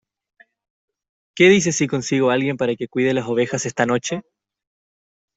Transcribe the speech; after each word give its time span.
¿Qué 1.37 1.43
dices 1.49 1.75
si 1.75 1.85
consigo 1.85 2.31
a 2.31 2.33
alguien 2.33 2.57
para 2.57 2.73
que 2.75 2.87
cuide 2.87 3.13
las 3.13 3.27
ovejas 3.27 3.67
esta 3.67 3.85
noche? 3.85 4.23